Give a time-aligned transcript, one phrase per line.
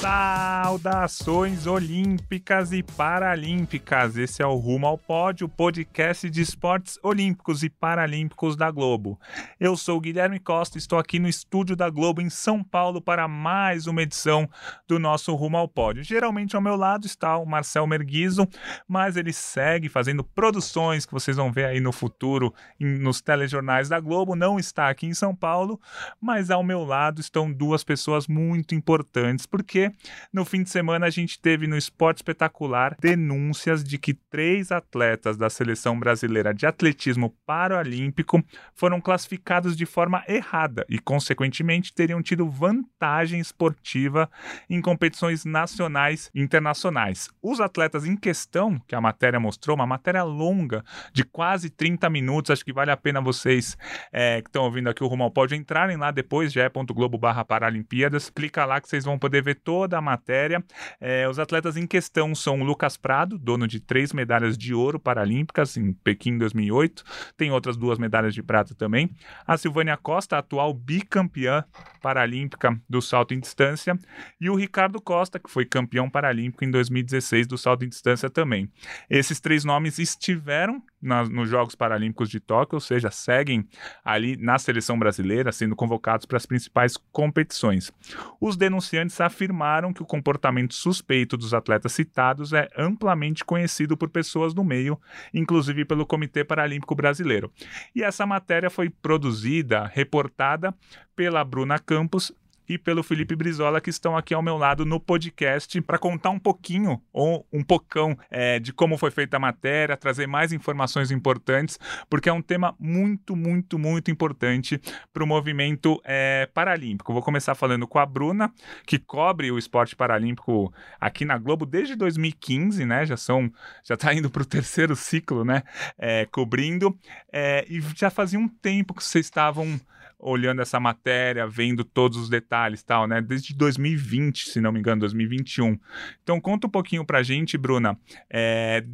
[0.00, 4.18] Saudações olímpicas e paralímpicas.
[4.18, 9.18] Esse é o Rumo ao Pódio, podcast de esportes olímpicos e paralímpicos da Globo.
[9.58, 13.86] Eu sou Guilherme Costa, estou aqui no estúdio da Globo em São Paulo para mais
[13.86, 14.46] uma edição
[14.86, 16.04] do nosso Rumo ao Pódio.
[16.04, 18.46] Geralmente ao meu lado está o Marcel Merguizo,
[18.86, 23.98] mas ele segue fazendo produções que vocês vão ver aí no futuro nos telejornais da
[23.98, 24.36] Globo.
[24.36, 25.80] Não está aqui em São Paulo,
[26.20, 29.85] mas ao meu lado estão duas pessoas muito importantes, porque
[30.32, 35.36] no fim de semana a gente teve no Esporte Espetacular denúncias de que três atletas
[35.36, 38.42] da seleção brasileira de atletismo paralímpico
[38.74, 44.30] foram classificados de forma errada e, consequentemente, teriam tido vantagem esportiva
[44.68, 47.28] em competições nacionais e internacionais.
[47.42, 52.50] Os atletas em questão, que a matéria mostrou, uma matéria longa de quase 30 minutos,
[52.50, 53.76] acho que vale a pena vocês
[54.12, 58.30] é, que estão ouvindo aqui o Rumo ao Pódio entrarem lá depois, ge.globo barra Paralimpíadas,
[58.30, 60.64] clica lá que vocês vão poder ver todo toda a matéria.
[60.98, 65.76] É, os atletas em questão são Lucas Prado, dono de três medalhas de ouro paralímpicas
[65.76, 67.04] em Pequim 2008,
[67.36, 69.10] tem outras duas medalhas de prata também.
[69.46, 71.62] A Silvânia Costa, atual bicampeã
[72.00, 73.98] paralímpica do salto em distância,
[74.40, 78.70] e o Ricardo Costa, que foi campeão paralímpico em 2016 do salto em distância também.
[79.10, 83.68] Esses três nomes estiveram na, nos Jogos Paralímpicos de Tóquio, ou seja, seguem
[84.04, 87.92] ali na seleção brasileira, sendo convocados para as principais competições.
[88.40, 94.08] Os denunciantes afirmaram afirmaram que o comportamento suspeito dos atletas citados é amplamente conhecido por
[94.08, 94.98] pessoas do meio,
[95.34, 97.50] inclusive pelo Comitê Paralímpico Brasileiro.
[97.94, 100.74] E essa matéria foi produzida, reportada
[101.14, 102.32] pela Bruna Campos
[102.68, 106.38] e pelo Felipe Brizola, que estão aqui ao meu lado no podcast para contar um
[106.38, 111.78] pouquinho, ou um pocão, é, de como foi feita a matéria, trazer mais informações importantes,
[112.10, 114.80] porque é um tema muito, muito, muito importante
[115.12, 117.12] para o movimento é, paralímpico.
[117.12, 118.52] Vou começar falando com a Bruna,
[118.86, 123.06] que cobre o esporte paralímpico aqui na Globo desde 2015, né?
[123.06, 123.50] Já são,
[123.84, 125.62] já está indo para o terceiro ciclo, né?
[125.98, 126.96] É, cobrindo,
[127.32, 129.80] é, e já fazia um tempo que vocês estavam
[130.18, 133.20] olhando essa matéria, vendo todos os detalhes tal, né?
[133.20, 135.78] Desde 2020, se não me engano, 2021.
[136.22, 137.98] Então conta um pouquinho pra gente, Bruna,
[138.30, 138.84] é,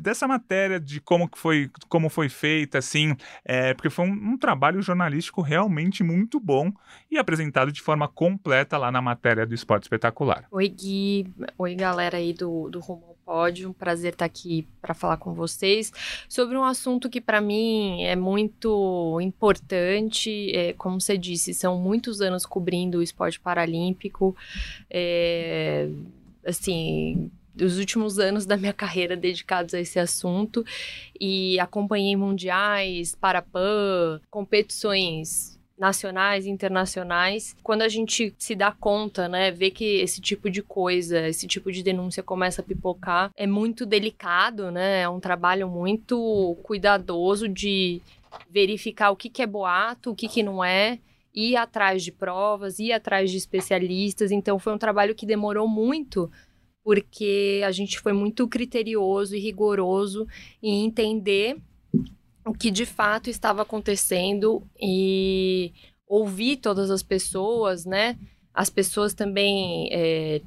[0.00, 4.38] dessa matéria de como que foi como foi feita assim é, porque foi um, um,
[4.38, 6.72] trabalho jornalístico realmente muito bom
[7.10, 11.26] e apresentado de forma completa lá na matéria do Esporte Espetacular Oi Gui
[11.58, 13.70] oi galera aí do, do Rumo Pódio.
[13.70, 15.92] Um prazer estar aqui para falar com vocês
[16.28, 20.50] sobre um assunto que para mim é muito importante.
[20.54, 24.36] É, como você disse, são muitos anos cobrindo o esporte paralímpico.
[24.90, 25.88] É,
[26.46, 27.30] assim,
[27.60, 30.64] os últimos anos da minha carreira dedicados a esse assunto
[31.20, 37.56] e acompanhei mundiais, Parapan, competições nacionais e internacionais.
[37.62, 41.72] Quando a gente se dá conta, né, vê que esse tipo de coisa, esse tipo
[41.72, 45.02] de denúncia começa a pipocar, é muito delicado, né?
[45.02, 48.00] É um trabalho muito cuidadoso de
[48.50, 50.98] verificar o que, que é boato, o que, que não é,
[51.34, 54.30] ir atrás de provas, ir atrás de especialistas.
[54.30, 56.30] Então foi um trabalho que demorou muito
[56.84, 60.26] porque a gente foi muito criterioso e rigoroso
[60.62, 61.56] em entender
[62.44, 65.72] o que de fato estava acontecendo e
[66.06, 68.18] ouvir todas as pessoas, né?
[68.52, 70.42] As pessoas também é,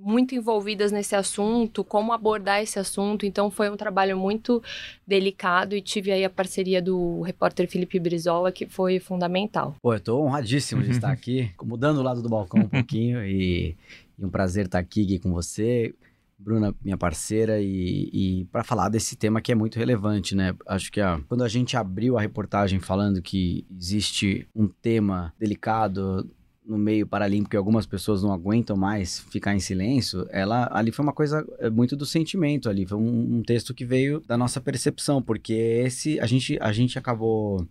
[0.00, 3.26] muito envolvidas nesse assunto, como abordar esse assunto.
[3.26, 4.62] Então foi um trabalho muito
[5.06, 9.74] delicado e tive aí a parceria do repórter Felipe Brizola, que foi fundamental.
[9.82, 13.76] Pô, eu tô honradíssimo de estar aqui, mudando o lado do balcão um pouquinho e,
[14.18, 15.92] e um prazer estar aqui com você.
[16.38, 20.54] Bruna, minha parceira, e, e para falar desse tema que é muito relevante, né?
[20.66, 26.30] Acho que a, quando a gente abriu a reportagem falando que existe um tema delicado
[26.64, 31.04] no meio paralímpico e algumas pessoas não aguentam mais ficar em silêncio, ela ali foi
[31.04, 34.60] uma coisa é, muito do sentimento ali, foi um, um texto que veio da nossa
[34.60, 37.66] percepção, porque esse a gente a gente acabou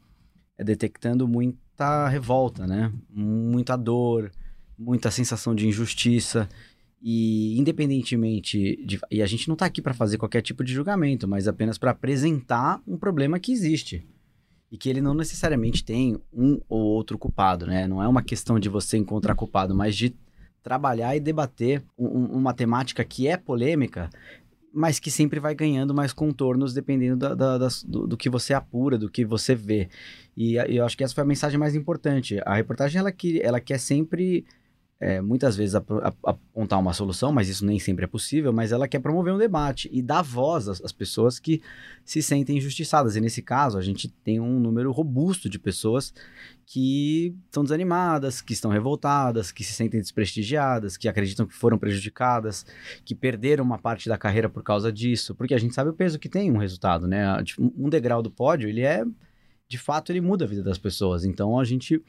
[0.58, 2.92] é, detectando muita revolta, né?
[3.10, 4.32] Muita dor,
[4.78, 6.50] muita sensação de injustiça
[7.08, 9.00] e independentemente de.
[9.12, 11.92] E a gente não está aqui para fazer qualquer tipo de julgamento, mas apenas para
[11.92, 14.04] apresentar um problema que existe.
[14.72, 17.88] E que ele não necessariamente tem um ou outro culpado, né?
[17.88, 20.16] Não é uma questão de você encontrar culpado, mas de
[20.64, 24.10] trabalhar e debater um, uma temática que é polêmica,
[24.74, 28.52] mas que sempre vai ganhando mais contornos dependendo da, da, da, do, do, que você
[28.52, 29.90] apura, do que você vê.
[30.36, 32.40] E, e, eu acho que essa foi a mensagem mais importante.
[32.44, 34.44] A reportagem ela, que, ela quer sempre
[34.98, 38.72] é, muitas vezes ap ap apontar uma solução, mas isso nem sempre é possível, mas
[38.72, 41.62] ela quer promover um debate e dar voz às, às, pessoas que
[42.06, 43.16] se sentem injustiçadas.
[43.18, 46.14] E nesse caso, a gente tem um número robusto de pessoas
[46.66, 52.66] que estão desanimadas, que estão revoltadas, que se sentem desprestigiadas, que acreditam que foram prejudicadas,
[53.04, 56.18] que perderam uma parte da carreira por causa disso, porque a gente sabe o peso
[56.18, 57.44] que tem um resultado, né?
[57.44, 59.04] Tipo, um degrau do pódio, ele é,
[59.68, 61.26] de fato, ele muda a vida das pessoas.
[61.26, 62.02] Então a gente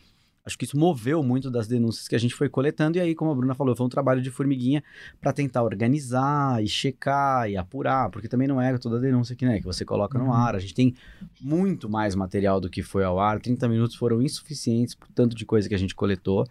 [0.47, 2.97] acho que isso moveu muito das denúncias que a gente foi coletando.
[2.97, 4.83] E aí, como a Bruna falou, foi um trabalho de formiguinha
[5.21, 9.59] para tentar organizar e checar e apurar, porque também não é toda denúncia que, né,
[9.59, 10.33] que você coloca no uhum.
[10.33, 10.55] ar.
[10.55, 10.95] A gente tem
[11.41, 13.41] muito mais material do que foi ao ar.
[13.41, 16.47] 30 minutos foram insuficientes por tanto de coisa que a gente coletou.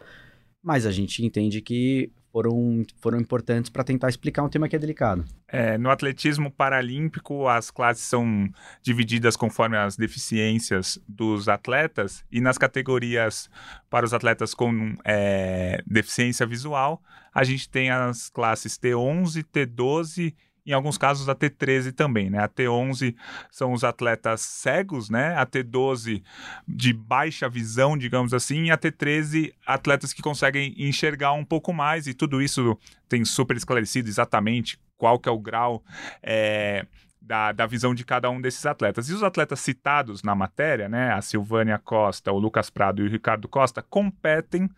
[0.65, 4.79] Mas a gente entende que foram, foram importantes para tentar explicar um tema que é
[4.79, 5.23] delicado.
[5.47, 8.49] É, no atletismo paralímpico, as classes são
[8.81, 13.47] divididas conforme as deficiências dos atletas, e nas categorias
[13.91, 16.99] para os atletas com é, deficiência visual,
[17.31, 20.33] a gente tem as classes T11, T12
[20.65, 22.39] em alguns casos a T13 também, né?
[22.39, 23.15] A T11
[23.51, 25.35] são os atletas cegos, né?
[25.37, 26.23] A T12
[26.67, 32.07] de baixa visão, digamos assim, e a T13 atletas que conseguem enxergar um pouco mais
[32.07, 32.77] e tudo isso
[33.07, 35.83] tem super esclarecido exatamente qual que é o grau
[36.23, 36.85] é,
[37.25, 39.09] da, da visão de cada um desses atletas.
[39.09, 43.09] E os atletas citados na matéria, né, a Silvânia Costa, o Lucas Prado e o
[43.09, 44.69] Ricardo Costa, competem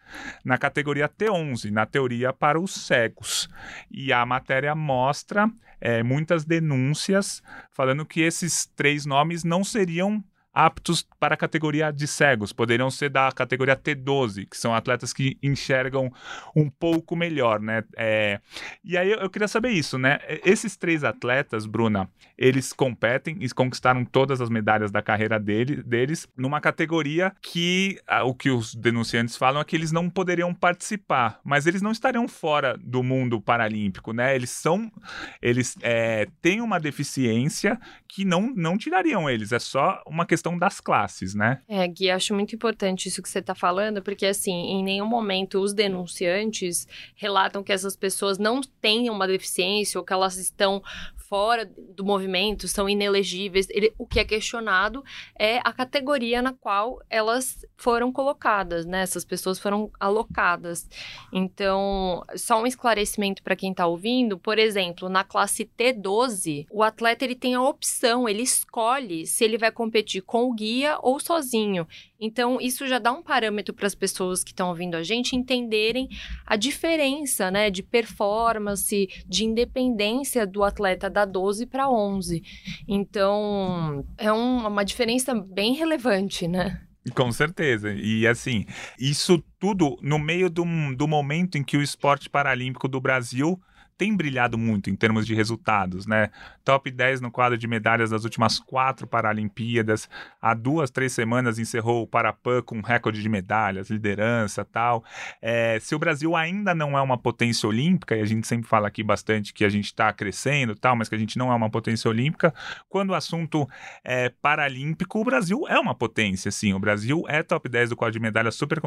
[0.46, 3.50] na categoria T11, na teoria para os cegos.
[3.92, 5.50] E a matéria mostra
[5.82, 10.24] é, muitas denúncias falando que esses três nomes não seriam
[10.58, 15.38] aptos para a categoria de cegos, poderiam ser da categoria T12, que são atletas que
[15.44, 16.12] enxergam
[16.56, 17.84] um pouco melhor, né?
[17.96, 18.40] É,
[18.84, 20.18] e aí eu, queria saber isso, né?
[20.44, 26.28] Esses três atletas, Bruna, eles competem e conquistaram todas as medalhas da carreira dele, deles
[26.36, 31.68] numa categoria que o que os denunciantes falam é que eles não poderiam participar, mas
[31.68, 34.36] eles não estariam fora do mundo paralímpico, né?
[34.36, 34.92] Eles são,
[35.40, 40.80] eles é, têm uma deficiência que não, não tirariam eles, é só uma questão das
[40.80, 41.62] classes, né?
[41.68, 45.60] É, Gui, acho muito importante isso que você está falando, porque assim, em nenhum momento
[45.60, 50.82] os denunciantes relatam que essas pessoas não têm uma deficiência ou que elas estão
[51.30, 53.68] fora do movimento, são inelegíveis.
[53.70, 55.04] Ele, o que é questionado
[55.38, 59.02] é a categoria na qual elas foram colocadas, né?
[59.02, 60.88] Essas pessoas foram alocadas.
[61.32, 67.26] Então, só um esclarecimento para quem está ouvindo, por exemplo, na classe T12, o atleta
[67.26, 71.88] ele tem a opção, ele escolhe se ele vai competir com o guia ou sozinho.
[72.20, 76.10] Então, isso já dá um parâmetro para as pessoas que estão ouvindo a gente entenderem
[76.46, 82.42] a diferença, né, de performance, de independência do atleta da 12 para 11.
[82.88, 86.82] Então, é um, uma diferença bem relevante, né?
[87.16, 87.94] Com certeza.
[87.94, 88.66] E assim,
[89.00, 90.64] isso tudo no meio do,
[90.96, 93.60] do momento em que o esporte paralímpico do Brasil
[93.98, 96.30] tem brilhado muito em termos de resultados, né?
[96.64, 100.08] Top 10 no quadro de medalhas das últimas quatro Paralimpíadas.
[100.42, 105.04] Há duas, três semanas encerrou o Parapan com recorde de medalhas, liderança tal.
[105.42, 108.88] É, se o Brasil ainda não é uma potência olímpica, e a gente sempre fala
[108.88, 111.70] aqui bastante que a gente está crescendo tal, mas que a gente não é uma
[111.70, 112.54] potência olímpica,
[112.88, 113.68] quando o assunto
[114.04, 116.74] é paralímpico, o Brasil é uma potência, sim.
[116.74, 118.80] O Brasil é top 10 do quadro de medalhas super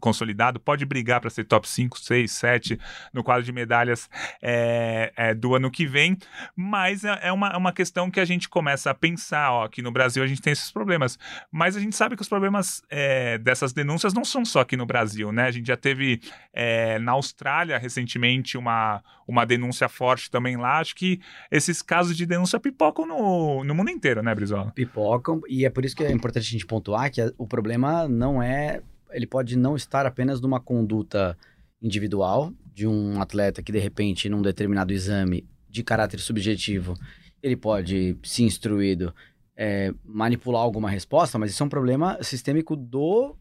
[0.00, 2.78] consolidado, pode brigar para ser top 5, 6, 7
[3.12, 4.08] no quadro de medalhas.
[4.40, 6.18] É, é, é, do ano que vem,
[6.54, 9.80] mas é, é uma, é uma questão que a gente começa a pensar, ó, aqui
[9.80, 11.18] no Brasil a gente tem esses problemas,
[11.50, 14.84] mas a gente sabe que os problemas é, dessas denúncias não são só aqui no
[14.84, 15.44] Brasil, né?
[15.44, 16.20] A gente já teve
[16.52, 22.26] é, na Austrália recentemente uma, uma denúncia forte também lá, acho que esses casos de
[22.26, 24.70] denúncia pipocam no, no mundo inteiro, né, Brizola?
[24.72, 28.42] Pipocam, e é por isso que é importante a gente pontuar que o problema não
[28.42, 28.82] é,
[29.12, 31.36] ele pode não estar apenas numa conduta
[31.82, 36.94] individual de um atleta que de repente num determinado exame de caráter subjetivo
[37.42, 39.12] ele pode se instruído
[39.56, 43.36] é, manipular alguma resposta, mas isso é um problema sistêmico do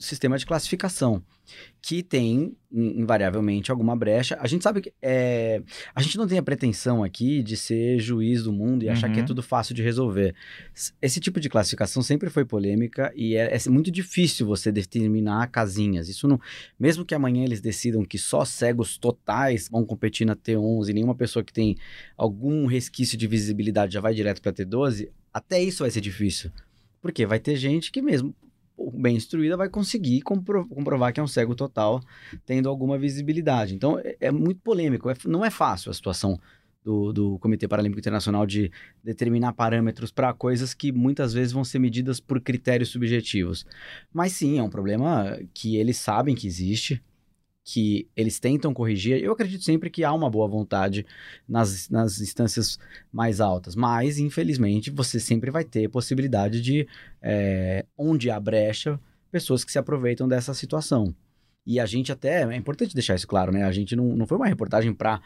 [0.00, 1.22] sistema de classificação,
[1.82, 4.36] que tem, invariavelmente, alguma brecha.
[4.40, 5.62] A gente sabe que é,
[5.94, 8.92] a gente não tem a pretensão aqui de ser juiz do mundo e uhum.
[8.92, 9.26] achar que é uhum.
[9.26, 10.34] tudo fácil de resolver.
[11.02, 16.08] Esse tipo de classificação sempre foi polêmica e é, é, muito difícil você determinar casinhas.
[16.08, 16.40] Isso não,
[16.78, 21.14] mesmo que amanhã eles decidam que só cegos totais vão competir na T11 e nenhuma
[21.14, 21.76] pessoa que tem
[22.16, 26.50] algum resquício de visibilidade já vai direto para T12, até isso vai ser difícil.
[27.02, 28.34] Porque vai ter gente que mesmo
[28.94, 32.00] bem instruída vai conseguir compro comprovar que é um cego total,
[32.46, 33.74] tendo alguma visibilidade.
[33.74, 36.38] Então, é, é muito polêmico, é, não é fácil a situação
[36.82, 38.70] do, do Comitê Paralímpico Internacional de
[39.02, 43.66] determinar parâmetros para coisas que muitas vezes vão ser medidas por critérios subjetivos.
[44.12, 47.02] Mas sim, é um problema que eles sabem que existe,
[47.64, 51.06] que eles tentam corrigir, eu acredito sempre que há uma boa vontade
[51.48, 52.78] nas, nas instâncias
[53.12, 56.86] mais altas, mas infelizmente você sempre vai ter possibilidade de,
[57.22, 58.98] é, onde há brecha,
[59.30, 61.14] pessoas que se aproveitam dessa situação.
[61.66, 63.64] E a gente até, é importante deixar isso claro, né?
[63.64, 65.20] A gente não, não foi uma reportagem para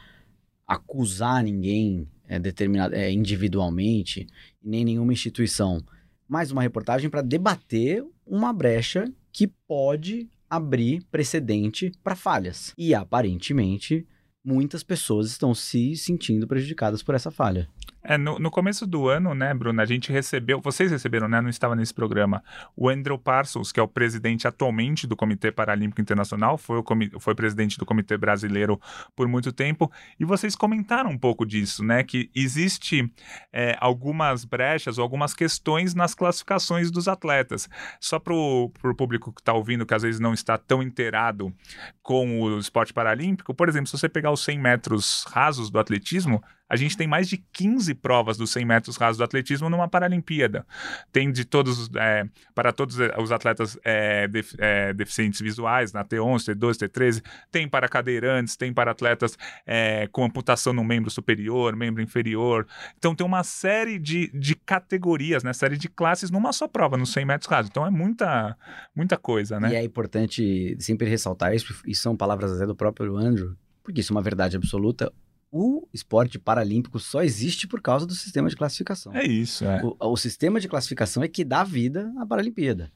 [0.66, 4.26] acusar ninguém é, determinado, é, individualmente,
[4.62, 5.82] nem nenhuma instituição,
[6.28, 12.72] mas uma reportagem para debater uma brecha que pode abrir precedente para falhas.
[12.76, 14.06] E aparentemente,
[14.44, 17.68] muitas pessoas estão se sentindo prejudicadas por essa falha.
[18.06, 21.48] É, no, no, começo do ano, né, Bruna, a gente recebeu, vocês receberam, né, não
[21.48, 22.44] estava nesse programa,
[22.76, 26.84] o Andrew Parsons, que é o presidente atualmente do Comitê Paralímpico Internacional, foi, o
[27.18, 28.78] foi presidente do Comitê Brasileiro
[29.16, 33.10] por muito tempo, e vocês comentaram um pouco disso, né, que existe
[33.50, 37.70] é, algumas brechas ou algumas questões nas classificações dos atletas.
[37.98, 41.54] Só para o público que está ouvindo, que às vezes não está tão inteirado
[42.02, 46.42] com o esporte paralímpico, por exemplo, se você pegar os 100 metros rasos do atletismo,
[46.74, 50.66] a gente tem mais de 15 provas dos 100 metros rasos do atletismo numa Paralimpíada.
[51.12, 56.04] Tem de todos, é, para todos é, os atletas é, def, é, deficientes visuais, na
[56.04, 61.76] T11, T12, T13, tem para cadeirantes, tem para atletas é, com amputação no membro superior,
[61.76, 62.66] membro inferior.
[62.98, 67.12] Então tem uma série de, de categorias, né, série de classes numa só prova, nos
[67.12, 67.70] 100 metros rasos.
[67.70, 68.58] Então é muita,
[68.96, 69.70] muita coisa, né?
[69.70, 73.54] E é importante sempre ressaltar isso, e são palavras até do próprio Andrew,
[73.84, 75.12] porque isso é uma verdade absoluta
[75.56, 79.14] o esporte paralímpico só existe por causa do sistema de classificação.
[79.14, 79.64] É isso.
[79.64, 79.80] É.
[79.84, 82.90] O, o, sistema de classificação é que dá vida à Paralimpíada.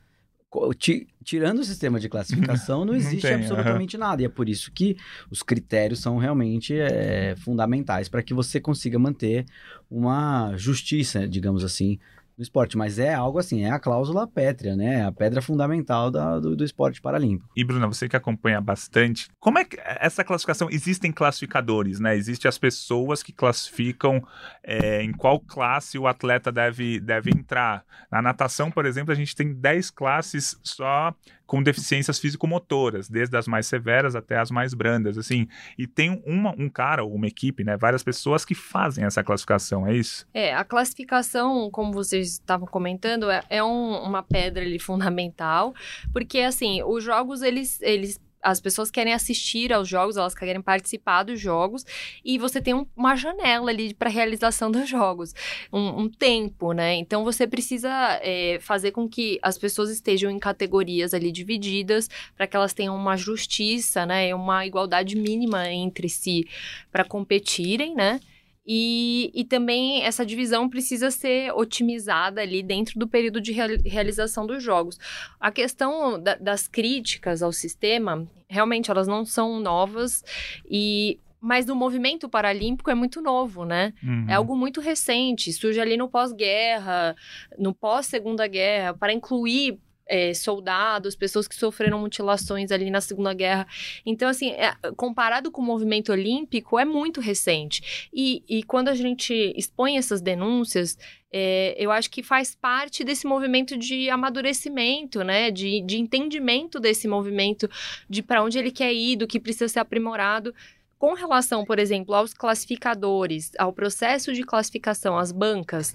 [1.22, 4.02] Tirando o sistema de classificação, não existe não tem, absolutamente uh -huh.
[4.02, 4.22] nada.
[4.22, 4.96] E é por isso que
[5.30, 9.46] os critérios são realmente é, fundamentais para que você consiga manter
[9.88, 11.96] uma justiça, digamos assim,
[12.38, 15.04] no esporte, mas é algo assim, é a cláusula pétrea, né?
[15.04, 17.50] A pedra fundamental da, do, do, esporte paralímpico.
[17.56, 22.16] E Bruna, você que acompanha bastante, como é que essa classificação, existem classificadores, né?
[22.16, 24.22] Existem as pessoas que classificam
[24.62, 27.84] é, em qual classe o atleta deve, deve entrar.
[28.10, 31.12] Na natação, por exemplo, a gente tem 10 classes só
[31.48, 35.48] com deficiências físico-motoras, desde as mais severas até as mais brandas, assim.
[35.78, 39.86] E tem uma, um cara ou uma equipe, né, várias pessoas que fazem essa classificação,
[39.86, 40.28] é isso?
[40.34, 45.74] É, a classificação, como vocês estavam comentando, é, é um, uma pedra ali fundamental,
[46.12, 51.22] porque, assim, os jogos, eles, eles as pessoas querem assistir aos jogos, elas querem participar
[51.22, 51.84] dos jogos,
[52.24, 55.34] e você tem um, uma janela ali para realização dos jogos,
[55.72, 56.94] um, um, tempo, né?
[56.94, 57.90] Então você precisa
[58.22, 62.94] é, fazer com que as pessoas estejam em categorias ali divididas, para que elas tenham
[62.94, 64.34] uma justiça, né?
[64.34, 66.46] Uma igualdade mínima entre si
[66.90, 68.20] para competirem, né?
[68.70, 74.62] E, e também essa divisão precisa ser otimizada ali dentro do período de realização dos
[74.62, 74.98] jogos.
[75.40, 80.22] A questão da, das críticas ao sistema, realmente elas não são novas
[80.70, 83.94] e mas no movimento paralímpico é muito novo, né?
[84.02, 84.26] Uhum.
[84.28, 87.14] É algo muito recente, surge ali no pós-guerra,
[87.56, 93.66] no pós-segunda guerra, para incluir é, soldados, pessoas que sofreram mutilações ali na Segunda Guerra.
[94.04, 98.08] Então, assim, é, comparado com o movimento olímpico, é muito recente.
[98.12, 100.96] E, e quando a gente expõe essas denúncias,
[101.30, 105.50] é, eu acho que faz parte desse movimento de amadurecimento, né?
[105.50, 107.68] De, de entendimento desse movimento,
[108.08, 110.54] de para onde ele quer ir, do que precisa ser aprimorado.
[110.98, 115.94] Com relação, por exemplo, aos classificadores, ao processo de classificação, às bancas,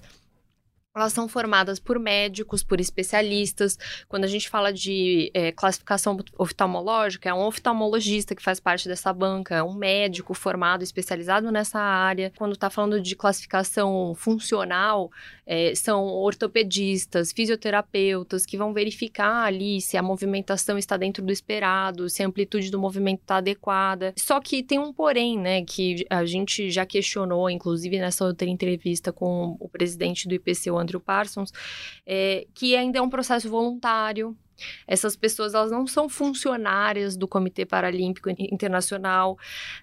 [0.95, 3.77] elas são formadas por médicos, por especialistas.
[4.07, 9.11] Quando a gente fala de é, classificação oftalmológica, é um oftalmologista que faz parte dessa
[9.11, 12.31] banca, é um médico formado, especializado nessa área.
[12.37, 15.09] Quando está falando de classificação funcional,
[15.45, 22.09] é, são ortopedistas, fisioterapeutas que vão verificar ali se a movimentação está dentro do esperado,
[22.09, 24.13] se a amplitude do movimento está adequada.
[24.17, 29.11] Só que tem um porém, né, que a gente já questionou, inclusive nessa outra entrevista
[29.11, 31.51] com o presidente do IPCU, Andrew Parsons,
[32.05, 34.37] é, que ainda é um processo voluntário.
[34.87, 39.37] Essas pessoas elas não são funcionárias do Comitê Paralímpico Internacional.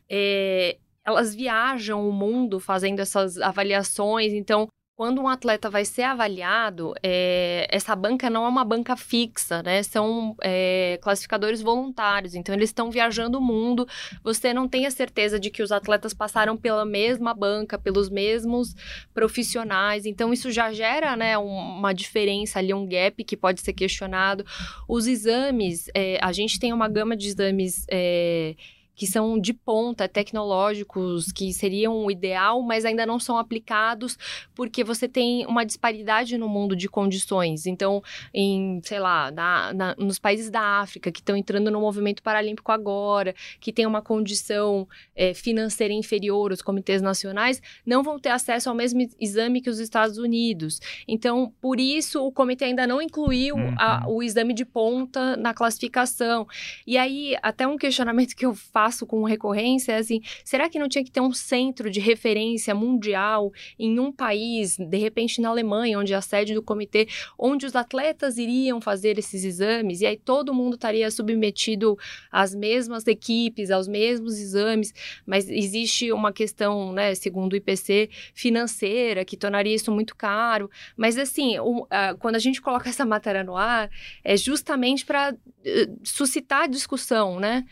[0.08, 4.68] É, elas viajam o mundo fazendo essas avaliações, então
[5.00, 9.82] quando um atleta vai ser avaliado, é, essa banca não é uma banca fixa, né?
[9.82, 13.88] São é, classificadores voluntários, então eles estão viajando o mundo.
[14.22, 18.74] Você não tem a certeza de que os atletas passaram pela mesma banca, pelos mesmos
[19.14, 20.04] profissionais.
[20.04, 24.44] Então isso já gera, né, uma diferença ali, um gap que pode ser questionado.
[24.86, 28.54] Os exames, é, a gente tem uma gama de exames é,
[28.94, 34.18] que são de ponta, tecnológicos, que seriam o ideal, mas ainda não são aplicados
[34.54, 37.66] porque você tem uma disparidade no mundo de condições.
[37.66, 42.22] Então, em, sei lá, na, na, nos países da África que estão entrando no movimento
[42.22, 48.30] paralímpico agora, que tem uma condição é, financeira inferior, os comitês nacionais não vão ter
[48.30, 50.80] acesso ao mesmo exame que os Estados Unidos.
[51.08, 53.74] Então, por isso, o comitê ainda não incluiu uhum.
[53.78, 56.46] a, o exame de ponta na classificação.
[56.86, 60.88] E aí, até um questionamento que eu faço com recorrência é assim: será que não
[60.88, 65.98] tinha que ter um centro de referência mundial em um país, de repente na Alemanha,
[65.98, 70.16] onde é a sede do comitê, onde os atletas iriam fazer esses exames, e aí
[70.16, 71.96] todo mundo estaria submetido
[72.30, 74.92] às mesmas equipes, aos mesmos exames,
[75.26, 80.70] mas existe uma questão, né, segundo o IPC, financeira, que tornaria isso muito caro.
[80.96, 83.90] Mas assim, o, a, quando a gente coloca essa matéria no ar,
[84.24, 87.64] é justamente para uh, eh, suscitar discussão, né?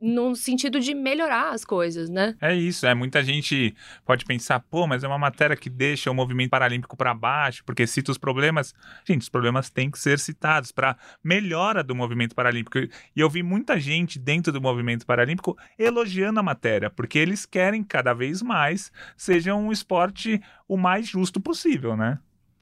[0.00, 2.36] No sentido de melhorar as coisas, né?
[2.40, 3.74] É isso, é muita gente
[4.04, 7.86] pode pensar, pô, mas é uma matéria que deixa o movimento paralímpico para baixo, porque
[7.86, 8.74] cita os problemas.
[9.04, 12.78] Gente, os problemas têm que ser citados para melhora do movimento paralímpico.
[12.78, 17.82] E eu vi muita gente dentro do movimento paralímpico elogiando a matéria, porque eles querem
[17.82, 22.18] cada vez mais seja um esporte o mais justo possível, né?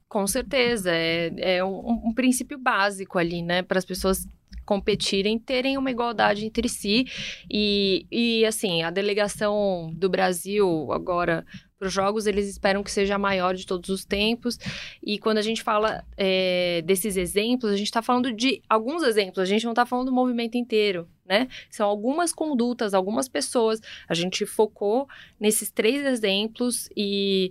[0.08, 4.26] Com certeza, é, é um, um princípio básico ali, né, para as pessoas
[4.66, 7.06] competirem terem uma igualdade entre si.
[7.50, 11.46] E, e assim a delegação do Brasil agora
[11.78, 14.58] para os jogos eles esperam que seja a maior de todos os tempos.
[15.02, 19.38] E quando a gente fala é, desses exemplos a gente está falando de alguns exemplos
[19.38, 21.48] a gente não está falando do movimento inteiro né?
[21.70, 23.80] São algumas condutas algumas pessoas.
[24.08, 25.08] A gente focou
[25.40, 27.50] nesses três exemplos e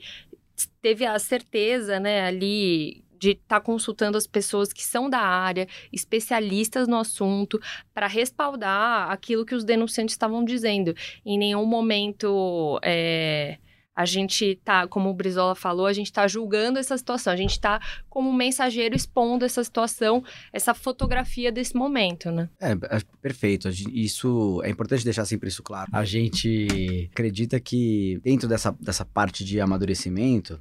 [0.81, 5.67] teve a certeza, né, ali de estar tá consultando as pessoas que são da área,
[5.91, 7.59] especialistas no assunto,
[7.93, 10.93] para respaldar aquilo que os denunciantes estavam dizendo.
[11.25, 13.57] Em nenhum momento é,
[13.95, 17.51] a gente tá, como o Brizola falou, a gente está julgando essa situação, a gente
[17.51, 17.79] está
[18.09, 22.49] como mensageiro expondo essa situação, essa fotografia desse momento, né?
[22.59, 23.69] É, é perfeito.
[23.69, 25.89] Isso é importante deixar sempre isso claro.
[25.93, 30.59] A gente acredita que dentro dessa, dessa parte de amadurecimento,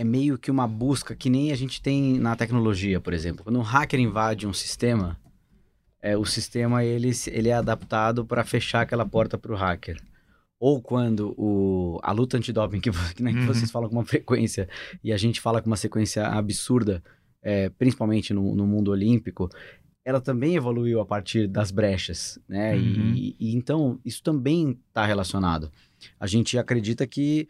[0.00, 3.44] é meio que uma busca que nem a gente tem na tecnologia, por exemplo.
[3.44, 5.20] Quando um hacker invade um sistema,
[6.00, 10.00] é, o sistema ele, ele é adaptado para fechar aquela porta para o hacker
[10.58, 13.46] ou quando o, a luta antidoping, que, que, né, que uhum.
[13.46, 14.70] vocês falam com uma frequência
[15.04, 17.02] e a gente fala com uma sequência absurda,
[17.42, 19.50] é, principalmente no, no, mundo olímpico,
[20.02, 22.74] ela também evoluiu a partir das brechas, né?
[22.74, 23.12] Uhum.
[23.14, 25.70] E, e, então isso também está relacionado.
[26.18, 27.46] A gente acredita que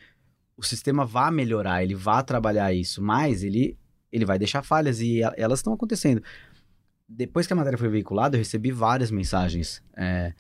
[0.61, 3.79] o sistema vai melhorar, ele vai trabalhar isso, mas ele,
[4.13, 6.23] ele vai deixar falhas e elas estão acontecendo.
[7.09, 10.35] Depois que a matéria foi veiculada, eu recebi várias mensagens é,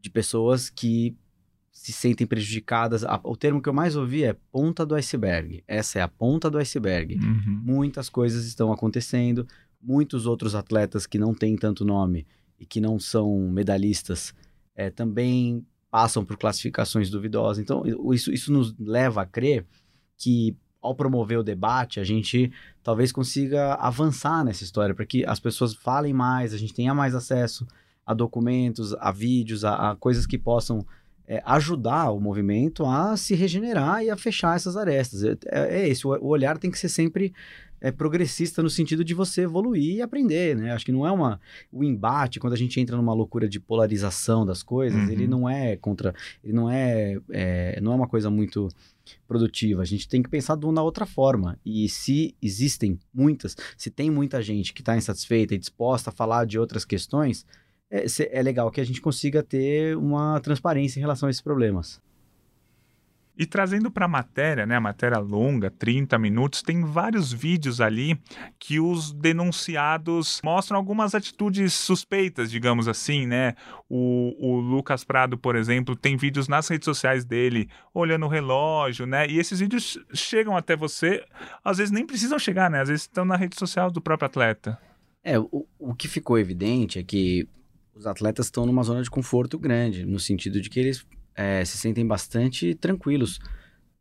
[0.00, 1.16] de pessoas que
[1.72, 3.04] se sentem prejudicadas.
[3.22, 5.62] O termo que eu mais ouvi é ponta do iceberg.
[5.68, 7.14] Essa é a ponta do iceberg.
[7.14, 7.60] Uhum.
[7.62, 9.46] Muitas coisas estão acontecendo,
[9.80, 12.26] muitos outros atletas que não têm tanto nome
[12.58, 14.34] e que não são medalhistas
[14.74, 15.64] é, também
[15.96, 17.58] passam por classificações duvidosas.
[17.58, 17.82] Então,
[18.12, 19.64] isso, isso nos leva a crer
[20.18, 25.40] que ao promover o debate, a gente talvez consiga avançar nessa história, para que as
[25.40, 27.66] pessoas falem mais, a gente tenha mais acesso
[28.04, 30.86] a documentos, a vídeos, a, a coisas que possam
[31.26, 35.24] é, ajudar o movimento a se regenerar e a fechar essas arestas.
[35.24, 37.32] É, é, é esse, o, o, olhar tem que ser sempre
[37.86, 40.72] é, progressista no sentido de você evoluir e aprender, né?
[40.72, 41.40] Acho que não é uma...
[41.70, 45.10] O embate, quando a gente entra numa loucura de polarização das coisas, uhum.
[45.10, 46.12] ele não é contra...
[46.42, 48.68] Ele não é, é, não é uma coisa muito
[49.28, 49.82] produtiva.
[49.82, 51.58] A gente tem que pensar de uma outra forma.
[51.64, 56.44] E se existem muitas, se tem muita gente que está insatisfeita e disposta a falar
[56.44, 57.46] de outras questões
[57.88, 62.00] é, é legal que a gente consiga ter uma transparência em relação a esses problemas.
[63.38, 68.18] E trazendo para a matéria, né, a matéria longa, 30 minutos, tem vários vídeos ali
[68.58, 73.54] que os denunciados mostram algumas atitudes suspeitas, digamos assim, né?
[73.88, 79.04] O, o Lucas Prado, por exemplo, tem vídeos nas redes sociais dele olhando o relógio,
[79.04, 79.28] né?
[79.28, 81.22] E esses vídeos chegam até você,
[81.62, 82.80] às vezes nem precisam chegar, né?
[82.80, 84.78] Às vezes estão na rede social do próprio atleta.
[85.22, 87.46] É, o, o que ficou evidente é que
[87.94, 91.04] os atletas estão numa zona de conforto grande, no sentido de que eles
[91.36, 93.38] é, se sentem bastante tranquilos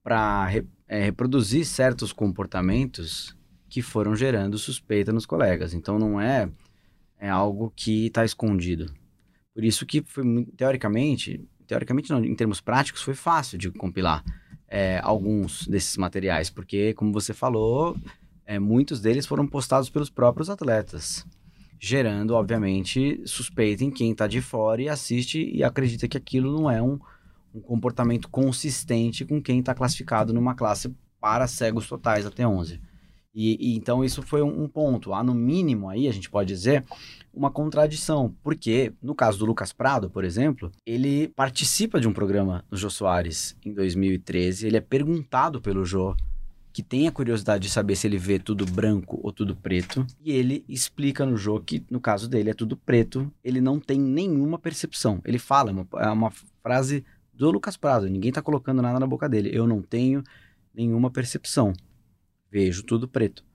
[0.02, 3.36] para re, é, reproduzir certos comportamentos
[3.68, 5.74] que foram gerando suspeita nos colegas.
[5.74, 6.50] Então não é,
[7.20, 8.94] é algo que está escondido.
[9.54, 10.24] Por isso que foi
[10.56, 14.24] teoricamente, teoricamente não, em termos práticos foi fácil de compilar
[14.68, 17.98] é, alguns desses materiais, porque como você falou,
[18.46, 21.26] é, muitos deles foram postados pelos próprios atletas.
[21.80, 26.72] gerando, obviamente, suspeita em quem está de fora e assiste e acredita que aquilo não
[26.72, 27.00] é um,
[27.56, 32.82] um comportamento consistente com quem está classificado numa classe para cegos totais até 11.
[33.34, 35.14] E, e então isso foi um, um, ponto.
[35.14, 36.86] Há no mínimo aí, a gente pode dizer,
[37.34, 38.34] uma contradição.
[38.44, 42.90] Porque, no caso do Lucas Prado, por exemplo, ele participa de um programa no Jô
[42.90, 44.68] Soares em 2013.
[44.68, 46.16] Ele é perguntado pelo Jô
[46.72, 50.06] que tem a curiosidade de saber se ele vê tudo branco ou tudo preto.
[50.22, 53.32] E ele explica no jogo que, no caso dele, é tudo preto.
[53.42, 55.22] Ele não tem nenhuma percepção.
[55.24, 58.10] Ele fala, é uma, é uma frase do Lucas Prado.
[58.10, 59.52] Ninguém tá colocando nada na boca dele.
[59.54, 60.24] Eu não tenho
[60.74, 61.74] nenhuma percepção.
[62.52, 63.46] Vejo tudo preto.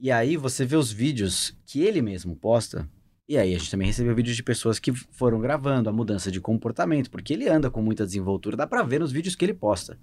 [0.00, 2.88] E aí você vê os vídeos que ele mesmo posta
[3.28, 6.40] e aí a gente também recebeu vídeos de pessoas que foram gravando a mudança de
[6.40, 9.98] comportamento, porque ele anda com muita desenvoltura, dá pra ver nos vídeos que ele posta,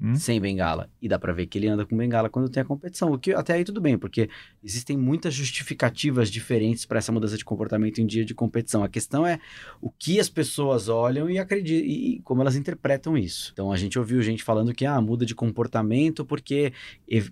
[0.00, 0.14] uhum.
[0.14, 0.88] sem bengala.
[1.00, 3.32] E dá pra ver que ele anda com bengala quando tem a competição, o que
[3.32, 4.28] até aí tudo bem, porque
[4.62, 8.82] existem muitas justificativas diferentes para essa mudança de comportamento em dia de competição.
[8.82, 9.38] A questão é
[9.80, 13.50] o que as pessoas olham e acreditam, e como elas interpretam isso.
[13.52, 16.72] Então a gente ouviu gente falando que ah, muda de comportamento porque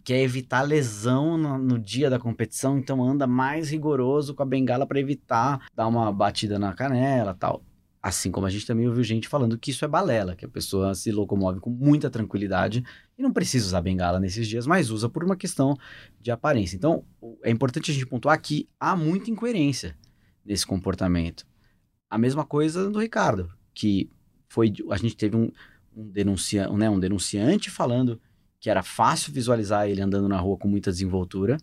[0.03, 4.87] quer evitar lesão no, no dia da competição, então anda mais rigoroso com a bengala
[4.87, 7.63] para evitar dar uma batida na canela tal.
[8.05, 10.95] Assim como a gente também ouviu gente falando que isso é balela, que a pessoa
[10.95, 12.85] se locomove com muita tranquilidade
[13.17, 15.75] e não precisa usar bengala nesses dias, mas usa por uma questão
[16.21, 16.77] de aparência.
[16.77, 17.03] Então,
[17.43, 19.97] é importante a gente pontuar que há muita incoerência
[20.45, 21.47] nesse comportamento.
[22.11, 24.11] A mesma coisa do Ricardo, que
[24.51, 25.51] foi a gente teve um,
[25.97, 28.21] um, denuncia, né, um denunciante falando
[28.61, 31.57] que era fácil visualizar ele andando na rua com muita desenvoltura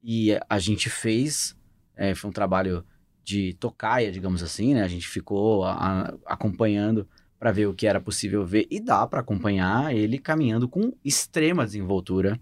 [0.00, 1.56] e a gente fez,
[1.96, 2.84] é, foi um trabalho
[3.30, 4.82] de tocaia, digamos assim, né?
[4.82, 9.06] A gente ficou a, a, acompanhando para ver o que era possível ver e dá
[9.06, 12.38] para acompanhar ele caminhando com extrema desenvoltura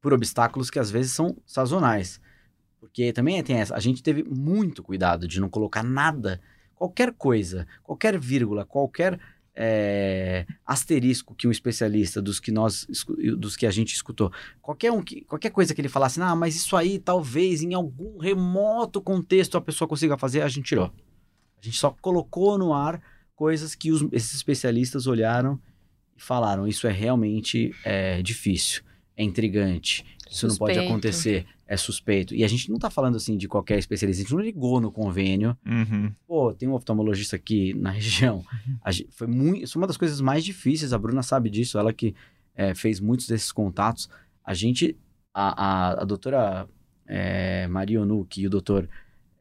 [0.00, 2.20] por obstáculos que às vezes são sazonais.
[2.80, 6.40] Porque também tem essa, a gente teve muito cuidado de não colocar nada,
[6.74, 9.20] qualquer coisa, qualquer vírgula, qualquer
[9.62, 12.86] é, asterisco que um especialista dos que nós
[13.36, 16.56] dos que a gente escutou qualquer um que, qualquer coisa que ele falasse ah mas
[16.56, 20.86] isso aí talvez em algum remoto contexto a pessoa consiga fazer a gente tirou.
[20.86, 23.02] A gente só colocou no ar
[23.36, 25.60] coisas que os, esses especialistas olharam
[26.16, 28.82] e falaram isso é realmente é, difícil
[29.14, 30.50] é intrigante isso Suspeito.
[30.50, 32.34] não pode acontecer é suspeito.
[32.34, 34.90] E a gente não tá falando assim de qualquer especialista, a gente não ligou no
[34.90, 35.56] convênio.
[35.66, 36.12] Uhum.
[36.26, 38.44] Pô, tem um oftalmologista aqui na região.
[38.88, 39.64] Gente, foi muito.
[39.64, 42.14] Isso é uma das coisas mais difíceis, a Bruna sabe disso, ela que
[42.54, 44.08] é, fez muitos desses contatos.
[44.44, 44.96] A gente.
[45.32, 46.68] A, a, a doutora
[47.06, 48.88] é, Maria Onuki e o doutor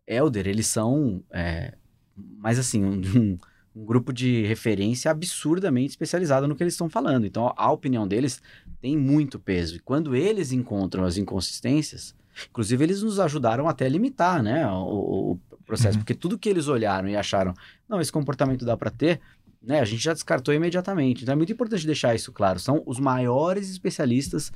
[0.08, 1.24] Elder, eles são.
[1.32, 1.76] É,
[2.16, 3.38] mais assim, um, um
[3.76, 7.26] grupo de referência absurdamente especializado no que eles estão falando.
[7.26, 8.42] Então, a opinião deles
[8.82, 9.76] tem muito peso.
[9.76, 12.16] E quando eles encontram as inconsistências,
[12.50, 16.04] inclusive eles nos ajudaram até a limitar né, o, o processo, uhum.
[16.04, 17.54] porque tudo que eles olharam e acharam,
[17.88, 19.20] não, esse comportamento dá para ter,
[19.62, 21.24] né, a gente já descartou imediatamente.
[21.24, 22.60] Então é muito importante deixar isso claro.
[22.60, 24.52] São os maiores especialistas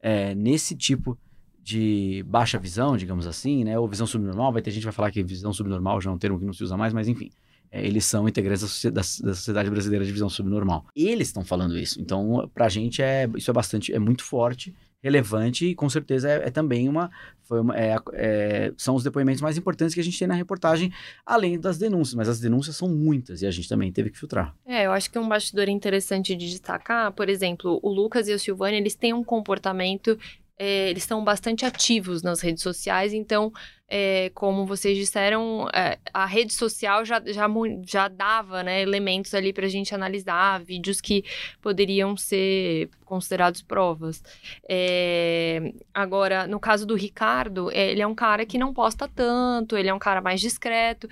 [0.00, 1.18] é, nesse tipo
[1.64, 4.52] de baixa visão, digamos assim, né, ou visão subnormal.
[4.52, 6.52] Vai ter gente que vai falar que visão subnormal já é um termo que não
[6.52, 7.30] se usa mais, mas enfim
[7.72, 10.84] é, eles são integrantes da, da, da, Sociedade Brasileira de Visão Subnormal.
[10.94, 11.98] Eles estão falando isso.
[12.00, 16.30] Então, para a gente, é, isso é bastante, é muito forte, relevante e com certeza
[16.30, 17.10] é, é também uma,
[17.42, 20.92] foi uma é, é, são os depoimentos mais importantes que a gente tem na reportagem,
[21.26, 22.14] além das denúncias.
[22.14, 24.54] Mas as denúncias são muitas e a gente também teve que filtrar.
[24.64, 28.38] É, eu acho que um bastidor interessante de destacar, por exemplo, o Lucas e o
[28.38, 30.16] Silvani, eles têm um comportamento
[30.58, 33.52] é, eles estão bastante ativos nas redes sociais, então
[33.94, 37.46] é, como vocês disseram, é, a rede social já, já,
[37.86, 41.22] já dava né, elementos ali para a gente analisar, vídeos que
[41.60, 44.22] poderiam ser considerados provas.
[44.66, 49.76] É, agora, no caso do Ricardo, é, ele é um cara que não posta tanto,
[49.76, 51.06] ele é um cara mais discreto,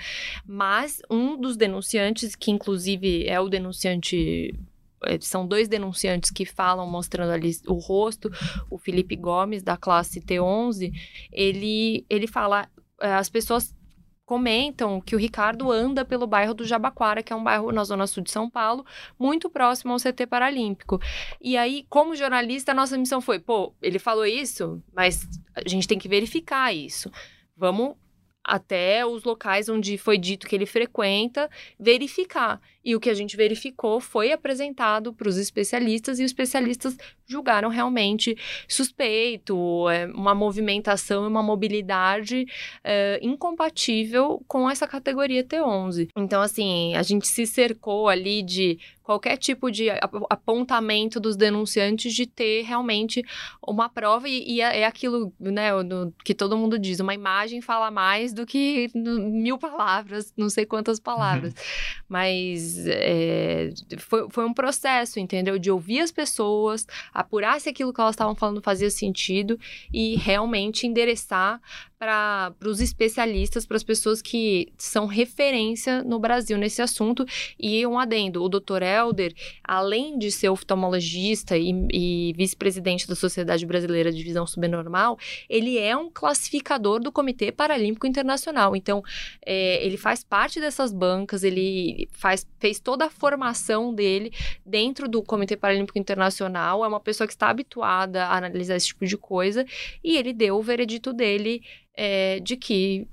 [0.46, 4.54] mas um dos denunciantes, que inclusive é o denunciante
[5.20, 8.30] são dois denunciantes que falam mostrando ali o rosto,
[8.70, 10.92] o Felipe Gomes, da classe T11,
[11.32, 12.68] ele, ele fala,
[13.00, 13.74] é, as pessoas
[14.30, 18.06] comentam que o Ricardo anda pelo bairro do Jabaquara, que é um bairro na zona
[18.06, 18.86] sul de São Paulo,
[19.18, 21.00] muito próximo ao CT Paralímpico.
[21.40, 25.98] E aí, como jornalista, nossa missão foi, pô, ele falou isso, mas a gente tem
[25.98, 27.10] que verificar isso.
[27.56, 27.96] Vamos
[28.44, 32.60] até os locais onde foi dito que ele frequenta, verificar.
[32.84, 37.68] E o que a gente verificou foi apresentado para os especialistas e os especialistas julgaram
[37.68, 38.36] realmente
[38.68, 42.46] suspeito, é, uma movimentação e uma mobilidade
[42.82, 46.08] é, incompatível com essa categoria T11.
[46.16, 49.88] Então, assim, a gente se cercou ali de qualquer tipo de
[50.28, 53.24] apontamento dos denunciantes de ter realmente
[53.66, 55.70] uma prova e, e é, é aquilo, né,
[56.24, 60.66] que todo mundo diz, uma imagem fala mais mais do que mil palavras, não sei
[60.66, 61.54] quantas palavras.
[62.08, 65.58] Mas é, foi, foi um processo, entendeu?
[65.58, 69.58] De ouvir as pessoas, apurar se aquilo que elas estavam falando fazia sentido
[69.92, 71.60] e realmente endereçar
[72.00, 77.26] para os especialistas, para as pessoas que são referência no Brasil nesse assunto.
[77.58, 78.82] E um adendo: o Dr.
[78.82, 85.76] Helder, além de ser oftalmologista e, e vice-presidente da Sociedade Brasileira de Visão Subnormal, ele
[85.76, 88.74] é um classificador do Comitê Paralímpico Internacional.
[88.74, 89.02] Então,
[89.44, 94.32] é, ele faz parte dessas bancas, ele faz, fez toda a formação dele
[94.64, 99.06] dentro do Comitê Paralímpico Internacional, é uma pessoa que está habituada a analisar esse tipo
[99.06, 99.66] de coisa,
[100.04, 101.62] e ele deu o veredito dele
[101.94, 103.08] é, de que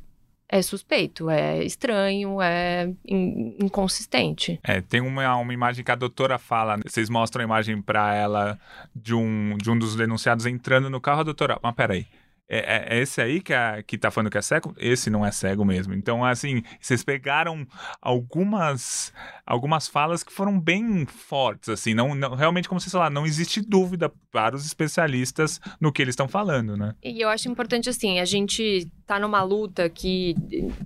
[0.49, 4.59] é suspeito, é estranho, é in, inconsistente.
[4.63, 8.59] É, tem uma, uma imagem que a doutora fala, vocês mostram a imagem para ela
[8.95, 12.07] de um, de um dos denunciados entrando no carro, a doutora, mas peraí,
[12.49, 14.73] é, é, é, esse aí que, é, que tá falando que é cego?
[14.77, 15.93] Esse não é cego mesmo.
[15.93, 17.67] Então, assim, vocês pegaram
[18.01, 19.13] algumas
[19.47, 23.61] algumas falas que foram bem fortes, assim, não, não realmente, como vocês falaram, não existe
[23.61, 26.93] dúvida para os especialistas no que eles estão falando, né?
[27.01, 30.35] E eu acho importante, assim, a gente tá numa luta que,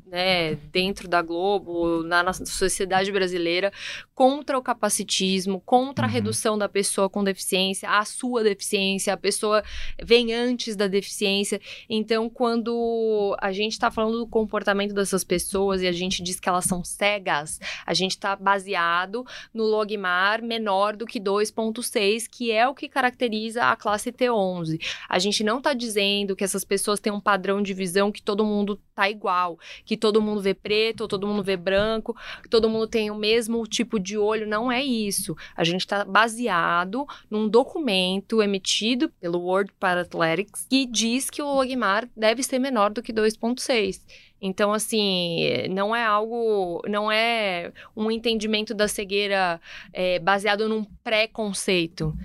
[0.06, 3.74] né, dentro da Globo, na nossa sociedade brasileira,
[4.13, 6.12] contra o capacitismo, contra uhum.
[6.12, 9.63] a redução da pessoa com deficiência, a sua deficiência, a pessoa
[10.04, 11.51] vem antes da deficiência.
[11.90, 16.48] Então, quando a gente está falando do comportamento dessas pessoas e a gente diz que
[16.48, 22.68] elas são cegas, a gente está baseado no logmar menor do que 2.6, que é
[22.68, 24.80] o que caracteriza a classe T11.
[25.10, 28.46] A gente não está dizendo que essas pessoas têm um padrão de visão que todo
[28.46, 32.88] mundo tá igual, que todo mundo vê preto, todo mundo vê branco, que todo mundo
[32.88, 35.36] tem o mesmo tipo de olho, não é isso.
[35.56, 42.08] A gente está baseado num documento emitido pelo World Parathletics que diz que o logmar
[42.15, 44.01] deve ser menor do que 2.6.
[44.41, 49.62] Então, assim, não é algo, não é um entendimento da cegueira
[49.93, 52.15] é, baseado num preconceito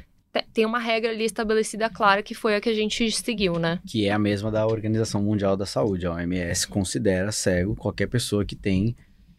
[0.52, 3.80] tem uma regra ali estabelecida clara que foi a que a gente seguiu, né?
[3.86, 6.06] Que é a mesma da Organização Mundial da Saúde.
[6.06, 8.96] A OMS considera cego qualquer pessoa que tem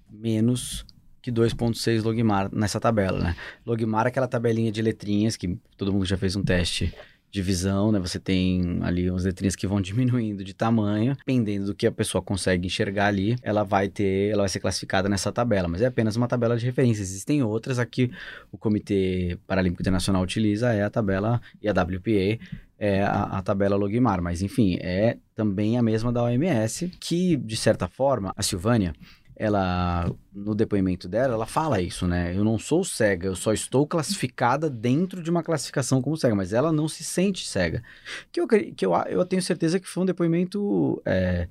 [0.10, 0.86] menos
[1.22, 3.36] que 2.6 logmar nessa tabela, né?
[3.66, 6.94] Logmar é aquela tabelinha de letrinhas que todo mundo já fez um teste
[7.30, 8.00] divisão, né?
[8.00, 12.22] Você tem ali umas letrinhas que vão diminuindo de tamanho, dependendo do que a pessoa
[12.22, 16.16] consegue enxergar ali, ela vai ter, ela vai ser classificada nessa tabela, mas é apenas
[16.16, 17.02] uma tabela de referência.
[17.02, 18.12] Existem outras aqui
[18.52, 22.40] o Comitê Paralímpico Internacional utiliza é a tabela e a WPA
[22.80, 27.58] é a, a, tabela Logmar, mas enfim, é também a mesma da OMS, que de
[27.58, 28.94] certa forma, a Silvânia,
[29.38, 32.36] ela no depoimento dela, ela fala isso, né?
[32.36, 36.54] Eu não sou cega, eu só estou classificada dentro de uma classificação como cega, mas
[36.54, 37.84] ela não se sente cega.
[38.32, 41.48] Que eu, que eu, eu tenho certeza que foi um depoimento é,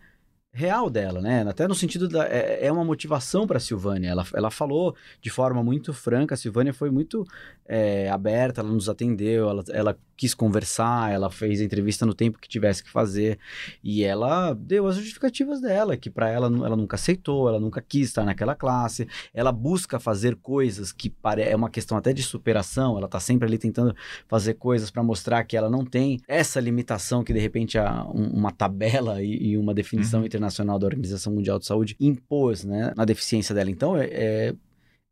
[0.57, 1.43] real dela, né?
[1.47, 2.27] Até no sentido da.
[2.27, 4.09] É, é uma motivação para a Silvânia.
[4.09, 7.25] Ela, ela falou de forma muito franca, a Silvânia foi muito
[7.67, 12.49] é, aberta, ela nos atendeu, ela, ela quis conversar, ela fez entrevista no tempo que
[12.49, 13.39] tivesse que fazer
[13.83, 18.09] e ela deu as justificativas dela, que para ela ela nunca aceitou, ela nunca quis
[18.09, 21.43] estar naquela classe, ela busca fazer coisas que pare...
[21.43, 23.95] é uma questão até de superação, ela tá sempre ali tentando
[24.27, 28.31] fazer coisas para mostrar que ela não tem essa limitação que de repente a, um,
[28.31, 30.27] uma tabela e, e uma definição uhum.
[30.27, 33.71] internacional da Organização Mundial de Saúde impôs, né, na deficiência dela.
[33.71, 34.55] Então é, é,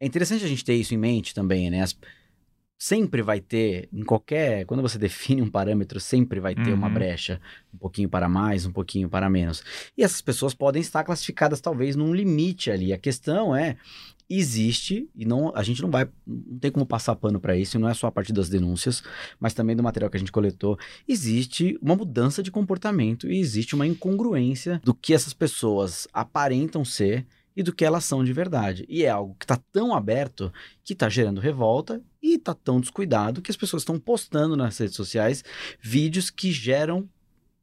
[0.01, 1.83] é interessante a gente ter isso em mente também, né?
[1.83, 1.97] As,
[2.85, 4.67] sempre vai ter, em qualquer.
[4.67, 6.75] Quando você define um parâmetro, sempre vai ter uhum.
[6.75, 7.41] uma brecha.
[7.73, 9.65] Um pouquinho para mais, um pouquinho para menos.
[9.97, 12.93] E essas pessoas podem estar classificadas, talvez, num limite ali.
[12.93, 13.77] A questão é.
[14.29, 17.91] Existe, e não, a gente não vai, não tem como passar pano para isso, não
[17.91, 19.03] é só a partir das denúncias,
[19.39, 20.79] mas também do material que a gente coletou.
[21.07, 27.27] Existe uma mudança de comportamento e existe uma incongruência do que essas pessoas aparentam ser
[27.57, 28.85] e do que elas são de verdade.
[28.89, 33.41] E é algo que está tão aberto que está gerando revolta e está tão descuidado
[33.41, 35.45] que as pessoas estão postando nas redes sociais
[35.81, 37.09] vídeos que geram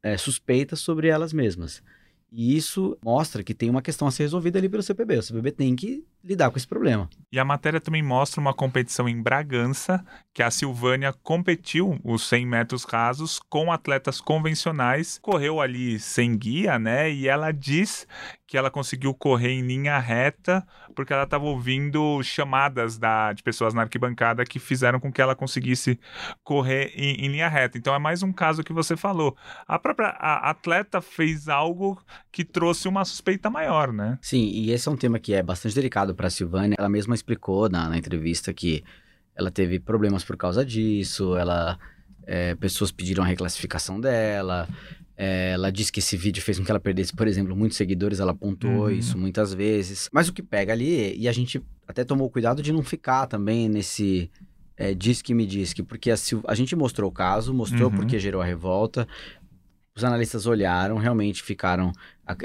[0.02, 1.82] é, suspeitas sobre elas mesmas.
[2.30, 5.18] E isso mostra que tem uma questão a ser resolvida ali pelo CPB.
[5.18, 7.08] O CPB tem que lidar com esse problema.
[7.32, 12.46] E a matéria também mostra uma competição em Bragança, que a Silvânia competiu os 100
[12.46, 17.10] metros rasos com atletas convencionais, correu ali sem guia, né?
[17.10, 18.06] E ela diz
[18.46, 23.74] que ela conseguiu correr em linha reta porque ela estava ouvindo chamadas da, de pessoas
[23.74, 25.98] na arquibancada que fizeram com que ela conseguisse
[26.44, 27.78] correr em, em linha reta.
[27.78, 29.34] Então é mais um caso que você falou.
[29.66, 31.98] A própria a atleta fez algo
[32.30, 34.18] que trouxe uma suspeita maior, né?
[34.20, 36.76] Sim, e esse é um tema que é bastante delicado para a Silvânia.
[36.78, 38.82] Ela mesma explicou na, na entrevista que
[39.34, 41.78] ela teve problemas por causa disso, ela
[42.26, 44.68] é, pessoas pediram a reclassificação dela.
[45.16, 48.18] É, ela disse que esse vídeo fez com que ela perdesse, por exemplo, muitos seguidores,
[48.20, 48.90] ela pontuou Uhum.
[48.90, 50.08] isso muitas vezes.
[50.12, 53.68] Mas o que pega ali, e a gente até tomou cuidado de não ficar também
[53.68, 54.30] nesse
[54.76, 56.14] é, diz que me diz que, porque a,
[56.48, 57.96] a gente mostrou o caso, mostrou Uhum.
[57.96, 59.06] porque gerou a revolta.
[59.94, 61.92] Os analistas olharam, realmente ficaram,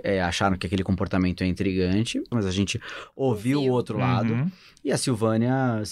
[0.04, 2.80] é, acharam que aquele comportamento é intrigante, mas a gente
[3.16, 3.72] ouviu, Ouviu.
[3.72, 4.34] o outro lado.
[4.34, 4.52] Uhum.
[4.84, 5.84] E a Silvânia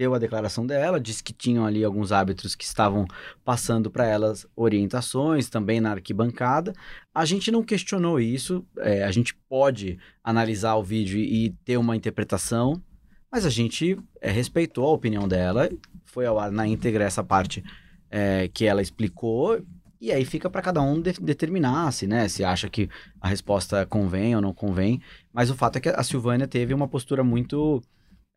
[0.00, 3.06] deu a declaração dela, disse que tinham ali alguns árbitros que estavam
[3.44, 6.72] passando para elas orientações, também na arquibancada.
[7.14, 11.94] A gente não questionou isso, é, a gente pode analisar o vídeo e ter uma
[11.94, 12.82] interpretação,
[13.30, 15.68] mas a gente é, respeitou a opinião dela,
[16.06, 17.62] foi ao ar na íntegra essa parte
[18.10, 19.62] é, que ela explicou.
[20.00, 22.88] E aí fica para cada um de- determinar se, né, se acha que
[23.20, 25.00] a resposta convém ou não convém.
[25.32, 27.82] Mas o fato é que a Silvânia teve uma postura muito.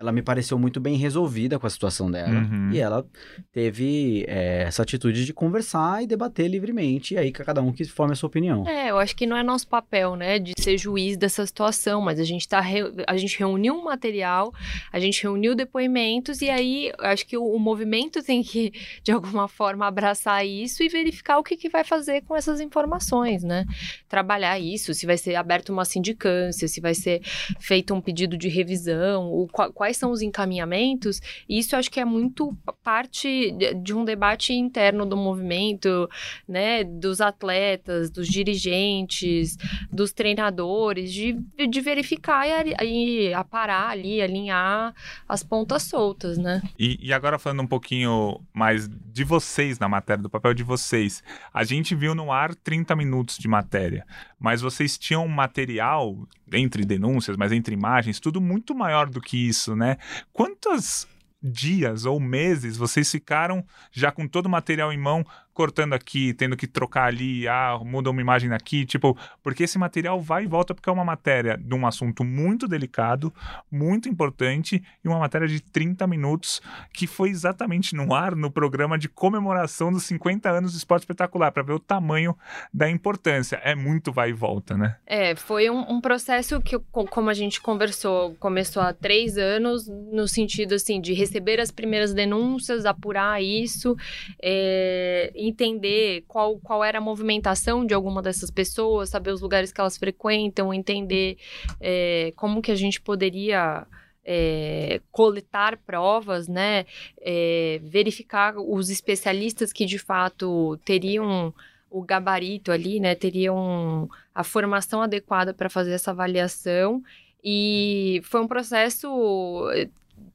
[0.04, 2.30] Ela me pareceu muito bem resolvida com a situação dela.
[2.30, 2.72] Uhum.
[2.74, 3.06] E ela
[3.52, 7.14] teve é, essa atitude de conversar e debater livremente.
[7.14, 8.68] E aí cada um que forme a sua opinião.
[8.68, 12.20] É, eu acho que não é nosso papel, né, de ser juiz dessa situação, mas
[12.20, 14.54] a gente tá re- a gente reuniu um material,
[14.92, 18.72] a gente reuniu depoimentos e aí eu acho que o, o movimento tem que
[19.04, 23.44] de alguma forma abraçar isso e verificar o que, que vai fazer com essas informações,
[23.44, 23.66] né?
[24.10, 27.22] Trabalhar isso, se vai ser aberta uma sindicância, se vai ser
[27.60, 31.22] feito um pedido de revisão, o, qua- quais são os encaminhamentos.
[31.48, 33.52] Isso acho que é muito parte
[33.82, 36.10] de, um debate interno do movimento,
[36.48, 39.56] né, dos atletas, dos dirigentes,
[39.92, 41.34] dos treinadores, de,
[41.70, 44.94] de verificar e, e aparar ali, alinhar
[45.30, 46.62] as pontas soltas, né?
[46.78, 51.22] E, e agora falando um pouquinho mais de vocês na matéria, do papel de vocês.
[51.54, 54.06] A gente viu no ar 30 minutos de matéria,
[54.40, 56.18] mas vocês tinham material,
[56.52, 59.83] entre denúncias, mas entre imagens, tudo muito maior do que isso, né?
[60.32, 61.08] Quantos
[61.42, 66.58] dias ou meses vocês ficaram já com todo o material em mão, cortando aqui, tendo
[66.58, 70.74] que trocar ali, ah, muda uma imagem aqui, tipo, porque esse material vai e volta
[70.74, 73.34] porque é uma matéria de um assunto muito delicado,
[73.72, 76.62] muito importante e uma matéria de 30 minutos
[76.94, 81.52] que foi exatamente no ar no programa de comemoração dos 50 anos do esporte espetacular,
[81.52, 82.36] para ver o tamanho
[82.74, 83.58] da importância.
[83.64, 84.98] É muito vai e volta, né?
[85.06, 89.88] É, foi um, um processo que, co- como a gente conversou, começou há três anos,
[89.88, 93.96] no sentido, assim, de receber as primeiras denúncias, apurar isso,
[94.42, 99.82] é, entender qual, qual era a movimentação de alguma dessas pessoas, saber os lugares que
[99.82, 101.38] elas frequentam, entender
[101.80, 103.86] é, como que a gente poderia...
[104.26, 106.86] é, coletar provas, né,
[107.20, 111.54] é, verificar os especialistas que de fato teriam
[111.92, 117.04] o gabarito ali, né, teriam a formação adequada para fazer essa avaliação.
[117.44, 119.10] E foi um processo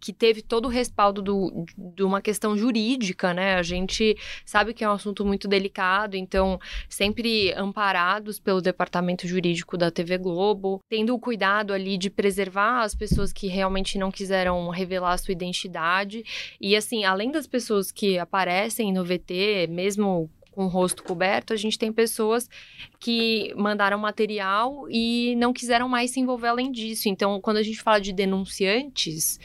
[0.00, 3.54] que teve todo o respaldo do, de uma questão jurídica, né?
[3.54, 6.58] A gente sabe que é um assunto muito delicado, então
[6.88, 12.94] sempre amparados pelo departamento jurídico da TV Globo, tendo o cuidado ali de preservar as
[12.94, 16.24] pessoas que realmente não quiseram revelar a sua identidade.
[16.60, 21.56] E assim, além das pessoas que aparecem no VT, mesmo com o rosto coberto, a
[21.56, 22.50] gente tem pessoas
[22.98, 27.08] que mandaram material e não quiseram mais se envolver além disso.
[27.08, 29.38] Então, quando a gente fala de denunciantes,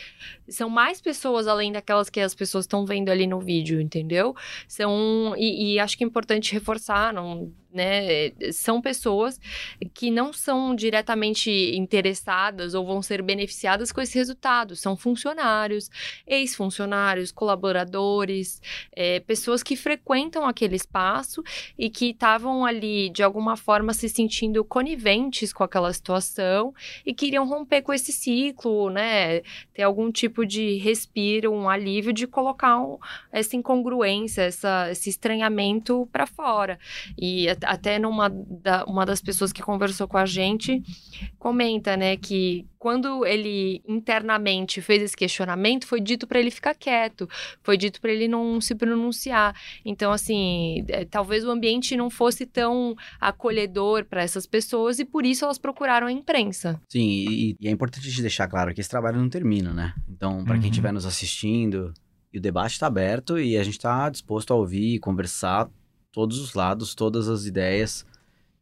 [0.47, 4.35] são mais pessoas além daquelas que as pessoas estão vendo ali no vídeo, entendeu?
[4.67, 8.31] São e, e acho que é importante reforçar, não, né?
[8.51, 9.39] São pessoas
[9.93, 14.75] que não são diretamente interessadas ou vão ser beneficiadas com esse resultado.
[14.75, 15.89] São funcionários,
[16.27, 18.61] ex-funcionários, colaboradores,
[18.95, 21.43] é, pessoas que frequentam aquele espaço
[21.77, 26.73] e que estavam ali de alguma forma se sentindo coniventes com aquela situação
[27.05, 29.41] e queriam romper com esse ciclo, né?
[29.73, 32.97] Ter algum tipo de respiro, um alívio de colocar um-
[33.31, 36.79] essa incongruência, essa, esse estranhamento para fora.
[37.17, 40.81] E at- até numa da, uma das pessoas que conversou com a gente
[41.37, 47.29] comenta, né, que quando ele internamente fez esse questionamento, foi dito para ele ficar quieto,
[47.61, 49.55] foi dito para ele não se pronunciar.
[49.85, 55.25] Então, assim, é, talvez o ambiente não fosse tão acolhedor para essas pessoas e por
[55.25, 56.79] isso elas procuraram a imprensa.
[56.89, 59.93] Sim, e, e é importante te deixar claro que esse trabalho não termina, né?
[60.09, 60.69] Então, para quem Uhum.
[60.69, 61.93] estiver nos assistindo,
[62.31, 65.69] e o debate está aberto e a gente está disposto a ouvir e conversar
[66.11, 68.05] todos os lados, todas as ideias.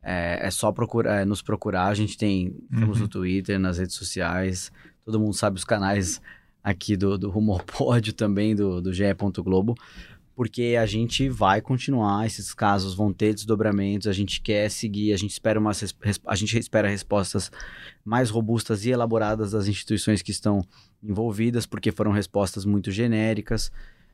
[0.04, 1.88] É, é só procurar, é, nos procurar.
[1.88, 3.04] A gente tem, estamos Uhum.
[3.04, 4.72] no Twitter, nas redes sociais.
[5.06, 6.20] Todo mundo sabe os canais
[6.64, 9.04] aqui do, do Rumo ao Pódio também, do, do GE.
[9.44, 9.76] Globo.
[10.42, 15.16] Porque a gente vai continuar, esses casos vão ter desdobramentos, a gente quer seguir, a
[15.16, 15.94] gente espera umas,
[16.26, 17.52] a gente espera respostas
[18.04, 20.66] mais robustas e elaboradas das instituições que estão
[21.04, 23.72] envolvidas, porque foram respostas muito genéricas.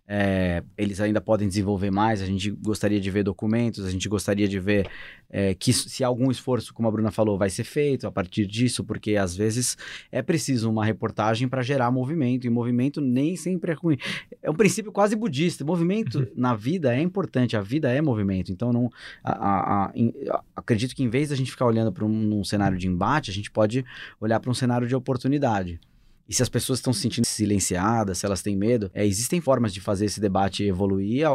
[0.07, 2.21] É, eles ainda podem desenvolver mais.
[2.21, 4.89] A gente gostaria de ver documentos, a gente gostaria de ver
[5.29, 8.83] é, que se algum esforço, como a Bruna falou, vai ser feito a partir disso,
[8.85, 9.77] porque às vezes
[10.09, 13.97] é preciso uma reportagem para gerar movimento, e movimento nem sempre é ruim.
[14.41, 15.65] É um princípio quase budista.
[15.65, 16.27] Movimento uhum.
[16.35, 18.51] na vida é importante, a vida é movimento.
[18.51, 18.89] Então, não,
[19.21, 22.77] a, a, a, acredito que em vez da gente ficar olhando para um, um cenário
[22.77, 23.83] de embate, a gente pode
[24.21, 25.79] olhar para um cenário de oportunidade.
[26.27, 29.73] E se as pessoas estão se sentindo silenciadas, se elas têm medo, é, existem formas
[29.73, 31.25] de fazer esse debate evoluir.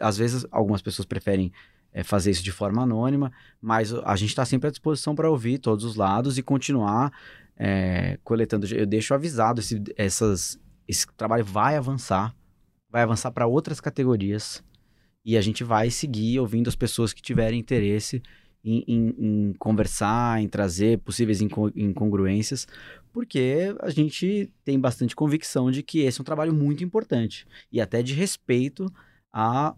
[0.00, 1.52] Às vezes, algumas pessoas preferem
[1.92, 5.58] é, fazer isso de forma anônima, mas a gente está sempre à disposição para ouvir
[5.58, 7.12] todos os lados e continuar
[7.56, 8.66] é, coletando.
[8.74, 12.34] Eu deixo avisado: esse, essas, esse trabalho vai avançar,
[12.90, 14.62] vai avançar para outras categorias
[15.24, 18.22] e a gente vai seguir ouvindo as pessoas que tiverem interesse
[18.64, 22.66] em, em, em conversar, em trazer possíveis incongruências,
[23.12, 27.80] porque a gente tem bastante convicção de que esse é um trabalho muito importante e
[27.80, 28.86] até de respeito
[29.32, 29.74] à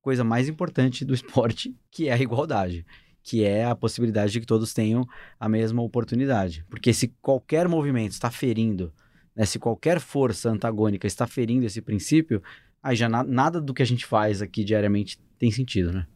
[0.00, 2.84] coisa mais importante do esporte, que é a igualdade,
[3.22, 5.06] que é a possibilidade de que todos tenham
[5.38, 6.64] a mesma oportunidade.
[6.68, 8.92] Porque se qualquer movimento está ferindo,
[9.34, 12.42] né, se qualquer força antagônica está ferindo esse princípio,
[12.82, 16.06] aí já na, nada do que a gente faz aqui diariamente tem sentido, né?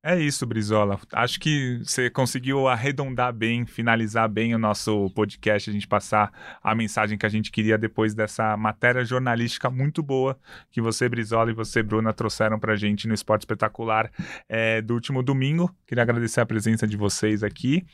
[0.00, 0.96] É isso, Brizola.
[1.12, 6.30] Acho que você conseguiu arredondar bem, finalizar bem o nosso podcast, a gente passar
[6.62, 10.38] a mensagem que a gente queria depois dessa matéria jornalística muito boa
[10.70, 14.08] que você, Brizola, e você, Bruna, trouxeram pra gente no Esporte Espetacular
[14.48, 15.74] é, do último domingo.
[15.84, 17.84] Queria agradecer a presença de vocês aqui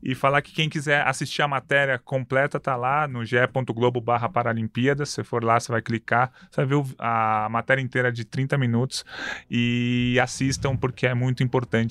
[0.00, 5.08] e falar que quem quiser assistir a matéria completa tá lá no ge.globo barra Paralimpíadas.
[5.08, 9.04] Se for lá, você vai clicar, você vai ver a matéria inteira de 30 minutos
[9.50, 11.47] e assistam porque é muito importante,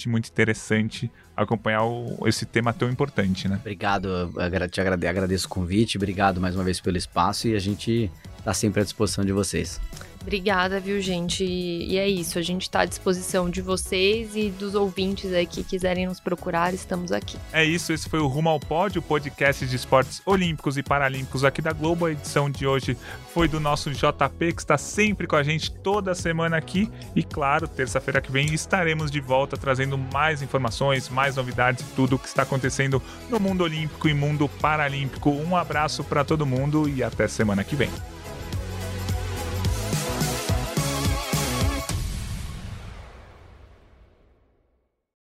[0.07, 3.57] muito interessante acompanhar o, esse tema tão importante, né?
[3.59, 4.31] Obrigado,
[4.71, 8.81] te agradeço o convite, obrigado mais uma vez pelo espaço e a gente está sempre
[8.81, 9.79] à disposição de vocês.
[10.27, 11.45] Obrigada, viu, gente?
[11.45, 15.63] E é isso, a gente está à disposição de vocês e dos ouvintes aí que
[15.63, 17.37] quiserem nos procurar, estamos aqui.
[17.53, 21.45] É isso, esse foi o Rumo ao Pódio, o podcast de esportes olímpicos e paralímpicos
[21.45, 22.07] aqui da Globo.
[22.07, 22.97] A edição de hoje
[23.33, 26.91] foi do nosso JP, que está sempre com a gente toda semana aqui.
[27.15, 32.19] E claro, terça-feira que vem estaremos de volta trazendo mais informações, mais novidades, tudo o
[32.19, 35.29] que está acontecendo no mundo olímpico e mundo paralímpico.
[35.29, 37.89] Um abraço para todo mundo e até semana que vem.